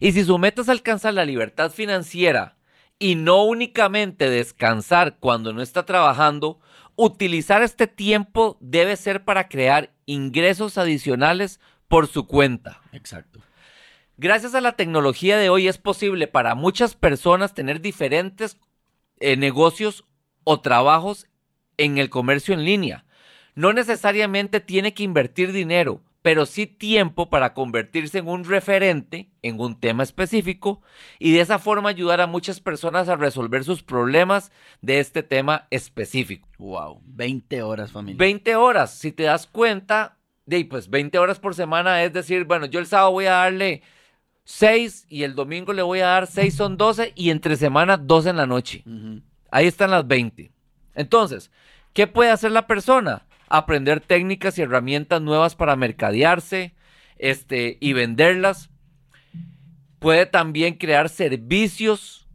[0.00, 2.56] Y si su meta es alcanzar la libertad financiera
[2.98, 6.60] y no únicamente descansar cuando no está trabajando,
[6.96, 12.80] utilizar este tiempo debe ser para crear ingresos adicionales por su cuenta.
[12.92, 13.40] Exacto.
[14.16, 18.58] Gracias a la tecnología de hoy es posible para muchas personas tener diferentes
[19.20, 20.04] eh, negocios
[20.50, 21.26] o trabajos
[21.76, 23.04] en el comercio en línea.
[23.54, 29.60] No necesariamente tiene que invertir dinero, pero sí tiempo para convertirse en un referente en
[29.60, 30.80] un tema específico
[31.18, 35.66] y de esa forma ayudar a muchas personas a resolver sus problemas de este tema
[35.70, 36.48] específico.
[36.56, 37.02] Wow.
[37.04, 38.18] 20 horas, familia.
[38.18, 42.64] 20 horas, si te das cuenta, de pues 20 horas por semana es decir, bueno,
[42.64, 43.82] yo el sábado voy a darle
[44.44, 48.30] 6 y el domingo le voy a dar 6, son 12 y entre semana 12
[48.30, 48.82] en la noche.
[48.86, 49.20] Ujú.
[49.50, 50.50] Ahí están las 20.
[50.94, 51.50] Entonces,
[51.92, 53.26] ¿qué puede hacer la persona?
[53.48, 56.74] Aprender técnicas y herramientas nuevas para mercadearse
[57.16, 58.70] este, y venderlas.
[59.98, 62.26] Puede también crear servicios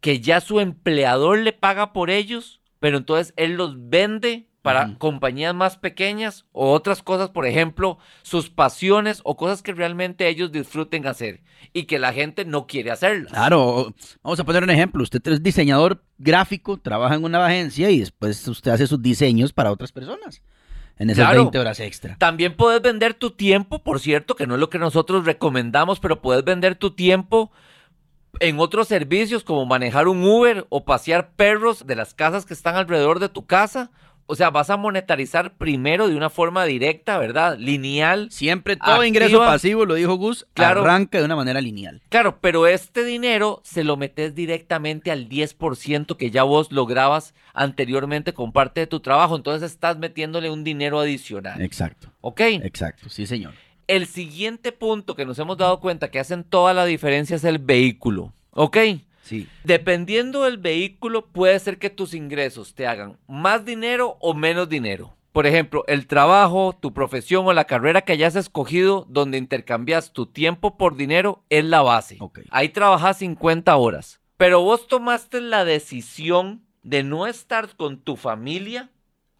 [0.00, 5.54] que ya su empleador le paga por ellos, pero entonces él los vende para compañías
[5.54, 11.06] más pequeñas o otras cosas, por ejemplo, sus pasiones o cosas que realmente ellos disfruten
[11.06, 11.42] hacer
[11.74, 13.30] y que la gente no quiere hacerlas.
[13.30, 15.02] Claro, vamos a poner un ejemplo.
[15.02, 19.70] Usted es diseñador gráfico, trabaja en una agencia y después usted hace sus diseños para
[19.70, 20.40] otras personas.
[20.96, 21.42] En esas Claro.
[21.42, 22.16] 20 horas extra.
[22.16, 26.22] También puedes vender tu tiempo, por cierto, que no es lo que nosotros recomendamos, pero
[26.22, 27.52] puedes vender tu tiempo
[28.40, 32.76] en otros servicios como manejar un Uber o pasear perros de las casas que están
[32.76, 33.90] alrededor de tu casa.
[34.26, 37.58] O sea, vas a monetarizar primero de una forma directa, ¿verdad?
[37.58, 38.30] Lineal.
[38.30, 39.06] Siempre todo Activa.
[39.06, 40.80] ingreso pasivo, lo dijo Gus, Claro.
[40.80, 42.00] arranca de una manera lineal.
[42.08, 48.32] Claro, pero este dinero se lo metes directamente al 10% que ya vos lograbas anteriormente
[48.32, 49.36] con parte de tu trabajo.
[49.36, 51.60] Entonces estás metiéndole un dinero adicional.
[51.60, 52.40] Exacto, ¿Ok?
[52.40, 53.52] exacto, sí señor.
[53.86, 57.58] El siguiente punto que nos hemos dado cuenta que hacen toda la diferencia es el
[57.58, 58.32] vehículo.
[58.52, 58.78] ¿Ok?
[59.24, 64.68] Sí, Dependiendo del vehículo, puede ser que tus ingresos te hagan más dinero o menos
[64.68, 65.16] dinero.
[65.32, 70.26] Por ejemplo, el trabajo, tu profesión o la carrera que hayas escogido donde intercambias tu
[70.26, 72.18] tiempo por dinero es la base.
[72.50, 74.20] Ahí trabajas 50 horas.
[74.36, 78.90] Pero vos tomaste la decisión de no estar con tu familia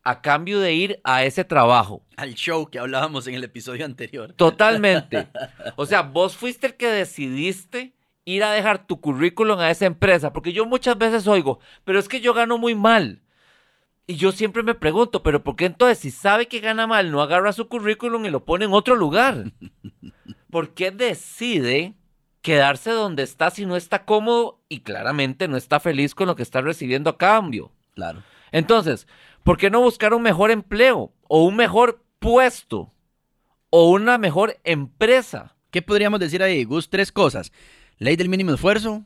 [0.03, 2.03] a cambio de ir a ese trabajo.
[2.17, 4.33] al show que hablábamos en el episodio anterior.
[4.33, 5.29] Totalmente.
[5.77, 7.94] O sea, vos fuiste el que decidiste
[8.25, 12.09] ir a dejar tu currículum a esa empresa, porque yo muchas veces oigo, pero es
[12.09, 13.21] que yo gano muy mal.
[14.07, 17.23] Y yo siempre me pregunto, pero ¿por qué entonces si sabe que gana mal no
[17.23, 19.53] agarra su currículum y lo pone en otro lugar?
[20.51, 21.95] ¿Por qué decide
[22.43, 26.43] quedarse donde está si no está cómodo y claramente no está feliz con lo que
[26.43, 27.73] está recibiendo a cambio?
[27.95, 28.23] Claro.
[28.53, 29.09] Entonces,
[29.43, 32.93] ¿por qué no buscar un mejor empleo o un mejor puesto
[33.71, 35.57] o una mejor empresa?
[35.71, 36.91] ¿Qué podríamos decir ahí, Gus?
[36.91, 37.53] Tres cosas.
[37.99, 39.05] Ley del mínimo esfuerzo.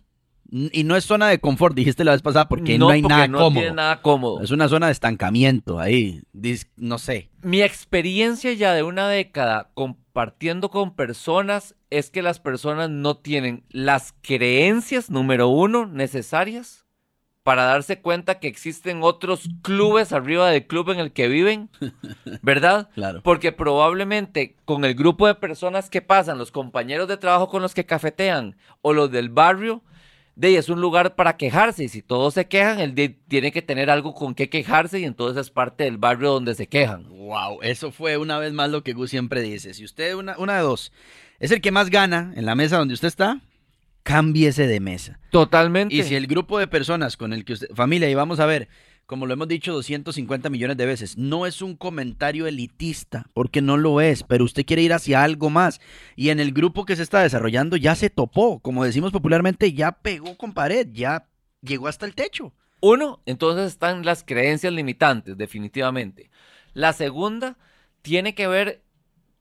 [0.50, 3.28] Y no es zona de confort, dijiste la vez pasada, porque no, hay porque nada
[3.28, 3.60] no cómodo.
[3.60, 4.40] tiene nada cómodo.
[4.40, 6.22] Es una zona de estancamiento ahí.
[6.76, 7.28] no sé.
[7.42, 13.64] Mi experiencia ya de una década compartiendo con personas es que las personas no tienen
[13.68, 16.87] las creencias, número uno, necesarias
[17.48, 21.70] para darse cuenta que existen otros clubes arriba del club en el que viven,
[22.42, 22.90] ¿verdad?
[22.94, 23.22] Claro.
[23.22, 27.72] Porque probablemente con el grupo de personas que pasan, los compañeros de trabajo con los
[27.72, 29.82] que cafetean o los del barrio,
[30.36, 31.84] de ahí es un lugar para quejarse.
[31.84, 35.40] Y si todos se quejan, de- tiene que tener algo con qué quejarse y entonces
[35.46, 37.08] es parte del barrio donde se quejan.
[37.08, 39.72] Wow, eso fue una vez más lo que Gus siempre dice.
[39.72, 40.92] Si usted, una, una de dos,
[41.38, 43.40] es el que más gana en la mesa donde usted está,
[44.08, 45.20] cámbiese de mesa.
[45.30, 45.94] Totalmente.
[45.94, 48.70] Y si el grupo de personas con el que usted, familia, y vamos a ver,
[49.04, 53.76] como lo hemos dicho 250 millones de veces, no es un comentario elitista, porque no
[53.76, 55.82] lo es, pero usted quiere ir hacia algo más.
[56.16, 59.92] Y en el grupo que se está desarrollando ya se topó, como decimos popularmente, ya
[59.92, 61.28] pegó con pared, ya
[61.60, 62.54] llegó hasta el techo.
[62.80, 66.30] Uno, entonces están las creencias limitantes, definitivamente.
[66.72, 67.58] La segunda
[68.00, 68.82] tiene que ver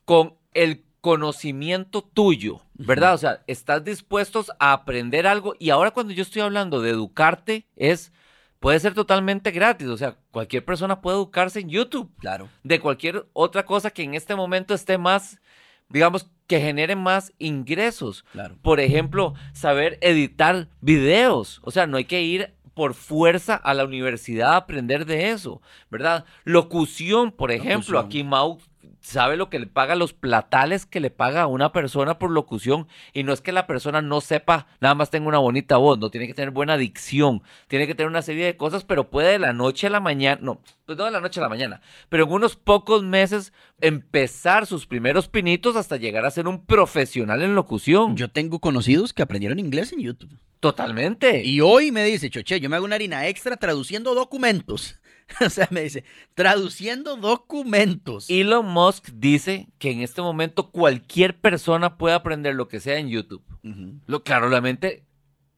[0.03, 3.13] con el conocimiento tuyo, ¿verdad?
[3.13, 7.65] O sea, estás dispuestos a aprender algo y ahora cuando yo estoy hablando de educarte
[7.77, 8.11] es
[8.59, 12.11] puede ser totalmente gratis, o sea, cualquier persona puede educarse en YouTube.
[12.19, 12.49] Claro.
[12.61, 15.39] De cualquier otra cosa que en este momento esté más,
[15.87, 18.25] digamos, que genere más ingresos.
[18.33, 18.57] Claro.
[18.61, 23.85] Por ejemplo, saber editar videos, o sea, no hay que ir por fuerza a la
[23.85, 26.25] universidad a aprender de eso, ¿verdad?
[26.43, 28.05] Locución, por ejemplo, Locución.
[28.05, 28.59] aquí Mau
[29.07, 32.87] sabe lo que le paga, los platales que le paga a una persona por locución.
[33.13, 36.09] Y no es que la persona no sepa, nada más tenga una bonita voz, no
[36.09, 39.39] tiene que tener buena dicción, tiene que tener una serie de cosas, pero puede de
[39.39, 42.25] la noche a la mañana, no, pues no de la noche a la mañana, pero
[42.25, 47.55] en unos pocos meses empezar sus primeros pinitos hasta llegar a ser un profesional en
[47.55, 48.17] locución.
[48.17, 50.37] Yo tengo conocidos que aprendieron inglés en YouTube.
[50.59, 51.43] Totalmente.
[51.43, 54.99] Y hoy me dice, Choche, yo me hago una harina extra traduciendo documentos.
[55.45, 58.29] o sea, me dice, traduciendo documentos.
[58.29, 63.09] Elon Musk dice que en este momento cualquier persona puede aprender lo que sea en
[63.09, 63.43] YouTube.
[63.63, 63.99] Ujú.
[64.05, 65.03] Lo, claro, obviamente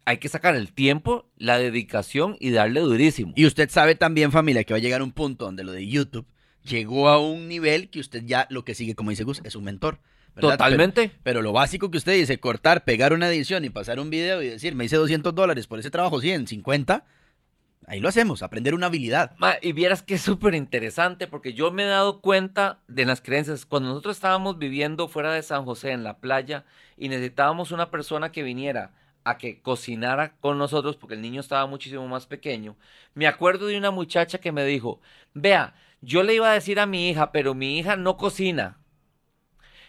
[0.06, 3.34] hay que sacar el tiempo, la dedicación y darle durísimo.
[3.36, 6.26] Y usted sabe también, familia, que va a llegar un punto donde lo de YouTube
[6.64, 9.66] llegó a un nivel que usted ya lo que sigue, como dice Gus, es un
[9.66, 10.00] mentor.
[10.36, 10.52] ¿verdad?
[10.52, 11.10] Totalmente.
[11.10, 14.42] Pero, pero lo básico que usted dice, cortar, pegar una edición y pasar un video
[14.42, 17.06] y decir, me hice 200 dólares por ese trabajo, 100, 50,
[17.90, 19.36] ahí lo hacemos, aprender una habilidad.
[19.38, 23.20] Ma, y vieras que es súper interesante porque yo me he dado cuenta de las
[23.20, 23.66] creencias.
[23.66, 28.32] Cuando nosotros estábamos viviendo fuera de San José, en la playa, y necesitábamos una persona
[28.32, 32.78] que viniera a que cocinara con nosotros porque el niño estaba muchísimo más pequeño,
[33.16, 35.02] me acuerdo de una muchacha que me dijo,
[35.34, 38.80] vea, yo le iba a decir a mi hija, pero mi hija no cocina.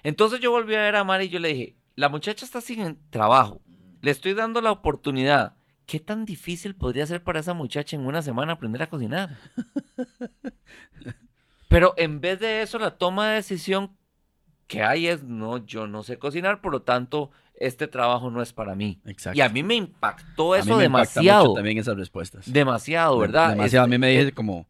[0.03, 2.99] Entonces yo volví a ver a Mari y yo le dije, la muchacha está sin
[3.11, 3.61] trabajo,
[4.01, 5.55] le estoy dando la oportunidad.
[5.91, 9.37] ¿Qué tan difícil podría ser para esa muchacha en una semana aprender a cocinar?
[11.69, 13.97] Pero en vez de eso, la toma de decisión
[14.69, 18.53] que hay es, no, yo no sé cocinar, por lo tanto, este trabajo no es
[18.53, 19.01] para mí.
[19.05, 19.37] Exacto.
[19.37, 21.45] Y a mí me impactó A mí eso me impacta demasiado.
[21.47, 22.53] mucho también esas respuestas.
[22.53, 23.51] Demasiado, ¿verdad?
[23.51, 23.85] Demasiado.
[23.85, 24.69] Este, a mí me dije como,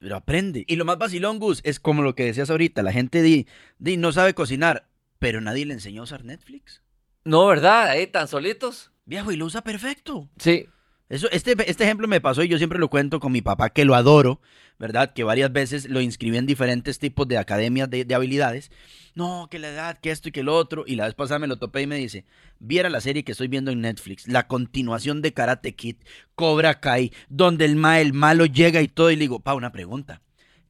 [0.00, 0.64] pero aprende.
[0.66, 2.82] Y lo más vacilón, Gus, es como lo que decías ahorita.
[2.82, 3.46] La gente di,
[3.78, 4.88] di, no sabe cocinar,
[5.20, 6.82] pero nadie le enseñó a usar Netflix.
[7.22, 7.90] No, ¿verdad?
[7.90, 8.90] Ahí tan solitos.
[9.08, 10.28] Viejo, y lo usa perfecto.
[10.38, 10.66] Sí.
[11.08, 13.86] Eso, este, este ejemplo me pasó y yo siempre lo cuento con mi papá, que
[13.86, 14.42] lo adoro,
[14.78, 15.14] ¿verdad?
[15.14, 18.70] Que varias veces lo inscribí en diferentes tipos de academias de, de habilidades.
[19.14, 20.84] No, que la edad, que esto y que lo otro.
[20.86, 22.26] Y la vez pasada me lo topé y me dice,
[22.58, 25.96] viera la serie que estoy viendo en Netflix, la continuación de Karate Kid,
[26.34, 29.10] Cobra Kai, donde el, ma, el malo llega y todo.
[29.10, 30.20] Y le digo, pa, una pregunta.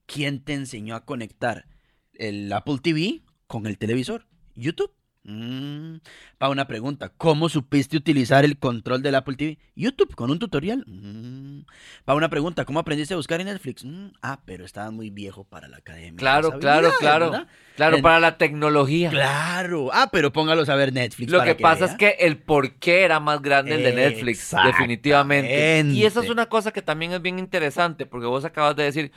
[0.06, 1.66] ¿Quién te enseñó a conectar
[2.14, 4.28] el Apple TV con el televisor?
[4.54, 4.92] YouTube.
[5.24, 5.96] Mm,
[6.38, 7.10] pa, una pregunta.
[7.16, 9.58] ¿Cómo supiste utilizar el control del Apple TV?
[9.76, 10.84] YouTube, con un tutorial.
[10.86, 11.66] Mm.
[12.04, 12.64] Pa, una pregunta.
[12.64, 13.84] ¿Cómo aprendiste a buscar en Netflix?
[13.84, 16.16] Mm, ah, pero estaba muy viejo para la academia.
[16.16, 17.30] Claro, claro, claro.
[17.30, 17.48] ¿verdad?
[17.76, 19.10] Claro, En- para la tecnología.
[19.10, 19.90] Claro.
[19.92, 21.30] Ah, pero póngalos a ver Netflix.
[21.30, 21.92] Lo para que pasa vea.
[21.92, 25.82] es que el porqué era más grande el de Netflix, definitivamente.
[25.86, 29.12] Y esa es una cosa que también es bien interesante, porque vos acabas de decir,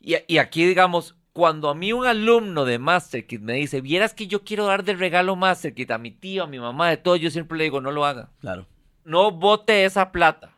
[0.00, 4.26] y, y aquí digamos, cuando a mí un alumno de MasterKit me dice, vieras que
[4.26, 7.30] yo quiero dar de regalo MasterKit a mi tío, a mi mamá, de todo, yo
[7.30, 8.30] siempre le digo, no lo haga.
[8.40, 8.66] Claro.
[9.04, 10.52] No bote esa plata.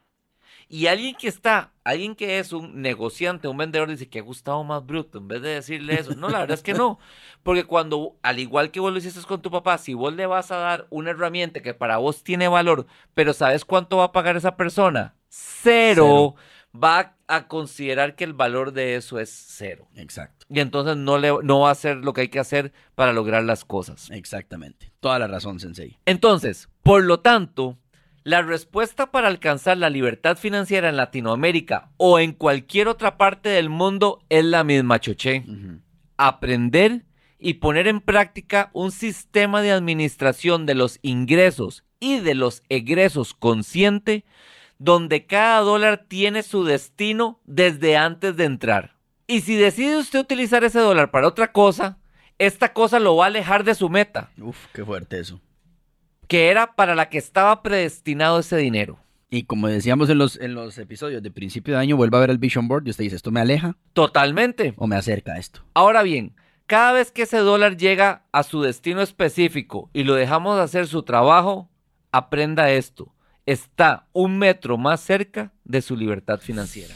[0.69, 4.65] Y alguien que está, alguien que es un negociante, un vendedor, dice que ha gustado
[4.65, 6.15] más bruto, en vez de decirle eso.
[6.17, 6.99] No, la verdad es que no.
[7.45, 10.51] Porque cuando, al igual que vos lo hiciste con tu papá, si vos le vas
[10.51, 14.37] a dar una herramienta que para vos tiene valor, pero ¿sabes cuánto va a pagar
[14.37, 15.15] esa persona?
[15.29, 16.35] Cero.
[16.75, 19.87] Va a considerar que el valor de eso es cero.
[19.95, 20.43] Exacto.
[20.55, 23.43] Y entonces no, le, no va a hacer lo que hay que hacer para lograr
[23.43, 24.09] las cosas.
[24.11, 24.93] Exactamente.
[25.01, 25.99] Toda la razón, Sensei.
[26.07, 27.77] Entonces, por lo tanto,
[28.23, 33.69] la respuesta para alcanzar la libertad financiera en Latinoamérica o en cualquier otra parte del
[33.69, 35.45] mundo es la misma, Choché.
[36.17, 37.05] Aprender
[37.38, 43.35] y poner en práctica un sistema de administración de los ingresos y de los egresos
[43.35, 44.25] consciente,
[44.79, 48.93] donde cada dólar tiene su destino desde antes de entrar.
[49.27, 51.99] Y si decide usted utilizar ese dólar para otra cosa,
[52.39, 55.41] esta cosa lo va a alejar de su meta Uf, qué fuerte eso.
[56.29, 58.99] que era para la que estaba predestinado ese dinero.
[59.31, 62.31] Y como decíamos en los, en los episodios de principio de año, vuelva a ver
[62.31, 64.75] el Vision Board y usted dice, ¿esto me aleja Totalmente.
[64.77, 65.61] o me acerca a esto?
[65.75, 70.59] Ahora bien, cada vez que ese dólar llega a su destino específico y lo dejamos
[70.61, 71.69] hacer su trabajo,
[72.13, 73.13] aprenda esto.
[73.47, 76.95] Está un metro más cerca de su libertad financiera.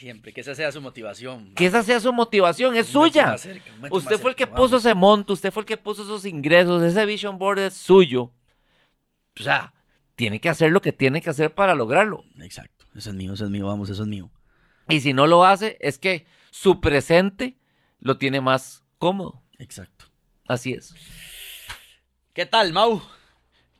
[0.00, 1.52] Siempre, que esa sea su motivación.
[1.54, 3.36] Que esa sea su motivación, es suya.
[3.36, 4.86] cerca, Usted fue el que cerca, puso vamos.
[4.86, 8.32] ese monto, usted fue el que puso esos ingresos, ese vision board es suyo.
[9.38, 9.74] O sea,
[10.14, 12.24] tiene que hacer lo que tiene que hacer para lograrlo.
[12.38, 12.86] Exacto.
[12.96, 14.30] Eso es mío, eso es mío, vamos, eso es mío.
[14.88, 17.58] Y si no lo hace, es que su presente
[17.98, 19.42] lo tiene más cómodo.
[19.58, 20.06] Exacto.
[20.48, 20.94] Así es.
[22.32, 23.02] ¿Qué tal, Mau?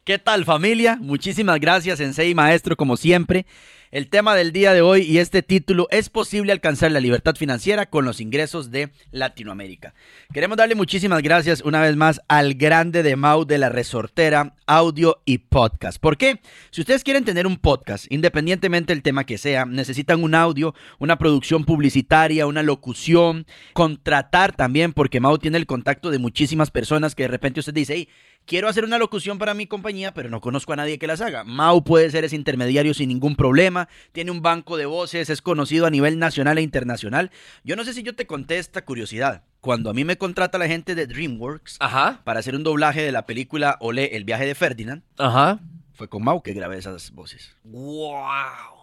[0.04, 0.98] ¿Qué tal, familia?
[1.00, 3.46] Muchísimas gracias, Sensei Maestro, como siempre.
[3.92, 7.86] El tema del día de hoy y este título es posible alcanzar la libertad financiera
[7.86, 9.94] con los ingresos de Latinoamérica.
[10.32, 15.20] Queremos darle muchísimas gracias una vez más al grande de Mau de la resortera, audio
[15.24, 15.98] y podcast.
[15.98, 16.40] ¿Por qué?
[16.70, 21.18] Si ustedes quieren tener un podcast, independientemente del tema que sea, necesitan un audio, una
[21.18, 27.24] producción publicitaria, una locución, contratar también, porque Mau tiene el contacto de muchísimas personas que
[27.24, 28.08] de repente usted dice, hey,
[28.46, 31.44] quiero hacer una locución para mi compañía, pero no conozco a nadie que las haga.
[31.44, 35.86] Mau puede ser ese intermediario sin ningún problema, tiene un banco de voces, es conocido
[35.86, 37.30] a nivel nacional e internacional.
[37.64, 39.44] Yo no sé si yo te conté esta curiosidad.
[39.60, 43.12] Cuando a mí me contrata la gente de DreamWorks Ajá, para hacer un doblaje de
[43.12, 45.60] la película Olé, el viaje de Ferdinand, ajá.
[45.92, 47.54] fue con Mau que grabé esas voces.
[47.64, 48.79] ¡Wow!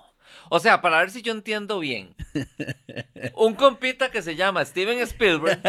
[0.50, 2.16] O sea, para ver si yo entiendo bien.
[3.36, 5.62] Un compita que se llama Steven Spielberg,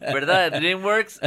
[0.00, 0.50] ¿verdad?
[0.50, 1.20] De DreamWorks.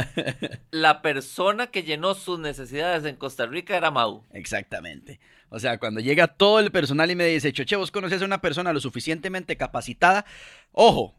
[0.70, 4.24] La persona que llenó sus necesidades en Costa Rica era Mau.
[4.32, 5.20] Exactamente.
[5.48, 8.40] O sea, cuando llega todo el personal y me dice, Choche, vos conoces a una
[8.40, 10.24] persona lo suficientemente capacitada,
[10.72, 11.14] ojo.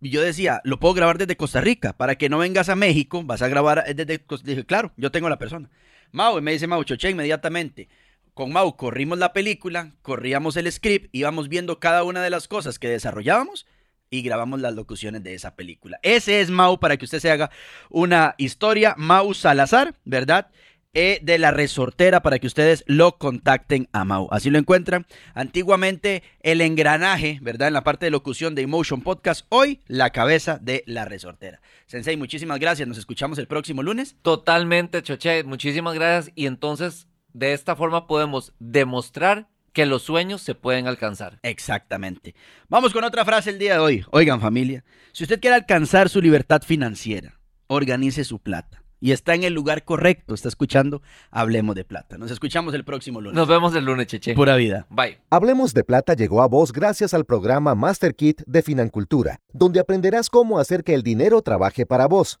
[0.00, 3.22] Y yo decía, lo puedo grabar desde Costa Rica, para que no vengas a México,
[3.22, 5.68] vas a grabar desde Costa Dije, claro, yo tengo la persona.
[6.12, 7.88] Mau, y me dice Mau, Choche, inmediatamente.
[8.34, 12.78] Con Mau corrimos la película, corríamos el script, íbamos viendo cada una de las cosas
[12.78, 13.66] que desarrollábamos
[14.10, 15.98] y grabamos las locuciones de esa película.
[16.02, 17.50] Ese es Mau para que usted se haga
[17.88, 18.94] una historia.
[18.98, 20.50] Mau Salazar, ¿verdad?
[20.92, 24.26] E de la resortera para que ustedes lo contacten a Mau.
[24.32, 25.06] Así lo encuentran.
[25.34, 27.68] Antiguamente el engranaje, ¿verdad?
[27.68, 29.46] En la parte de locución de Emotion Podcast.
[29.50, 31.60] Hoy la cabeza de la resortera.
[31.86, 32.88] Sensei, muchísimas gracias.
[32.88, 34.16] Nos escuchamos el próximo lunes.
[34.22, 35.44] Totalmente, Choche.
[35.44, 36.32] Muchísimas gracias.
[36.34, 41.38] Y entonces, de esta forma podemos demostrar que los sueños se pueden alcanzar.
[41.42, 42.34] Exactamente.
[42.68, 44.04] Vamos con otra frase el día de hoy.
[44.10, 48.82] Oigan familia, si usted quiere alcanzar su libertad financiera, organice su plata.
[49.02, 50.34] Y está en el lugar correcto.
[50.34, 51.00] Está escuchando
[51.30, 52.18] Hablemos de Plata.
[52.18, 53.34] Nos escuchamos el próximo lunes.
[53.34, 54.34] Nos vemos el lunes, Cheche.
[54.34, 54.86] Pura vida.
[54.90, 55.18] Bye.
[55.30, 60.28] Hablemos de Plata llegó a vos gracias al programa Master Kit de Financultura, donde aprenderás
[60.28, 62.40] cómo hacer que el dinero trabaje para vos.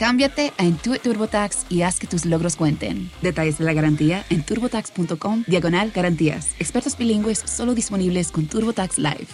[0.00, 3.10] Cámbiate a Intuit TurboTax y haz que tus logros cuenten.
[3.20, 6.54] Detalles de la garantía en turbotax.com diagonal garantías.
[6.58, 9.26] Expertos bilingües solo disponibles con TurboTax Live.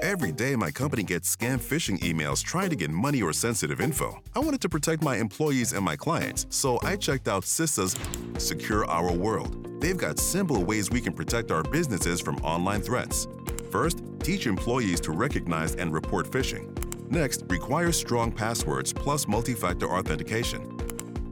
[0.00, 4.22] Every day, my company gets scam phishing emails trying to get money or sensitive info.
[4.34, 7.94] I wanted to protect my employees and my clients, so I checked out CISA's
[8.38, 9.82] Secure Our World.
[9.82, 13.28] They've got simple ways we can protect our businesses from online threats.
[13.70, 16.87] First, teach employees to recognize and report phishing.
[17.10, 20.62] Next, require strong passwords plus multi factor authentication.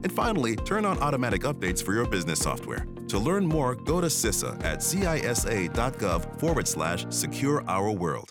[0.03, 2.87] And finally, turn on automatic updates for your business software.
[3.09, 8.25] To learn more, go to CISA at cisa.gov forward slash secure our world.